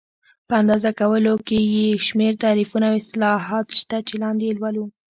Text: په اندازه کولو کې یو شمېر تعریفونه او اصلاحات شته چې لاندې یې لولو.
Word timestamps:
په 0.47 0.53
اندازه 0.61 0.89
کولو 0.99 1.33
کې 1.47 1.59
یو 1.63 2.03
شمېر 2.07 2.33
تعریفونه 2.43 2.85
او 2.89 2.95
اصلاحات 3.03 3.67
شته 3.79 3.97
چې 4.07 4.13
لاندې 4.23 4.43
یې 4.49 4.55
لولو. 4.59 4.85